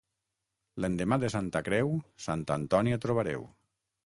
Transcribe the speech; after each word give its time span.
L'endemà 0.85 1.19
de 1.25 1.29
Santa 1.33 1.61
Creu, 1.67 1.93
Santa 2.29 2.59
Antònia 2.63 3.01
trobareu. 3.05 3.47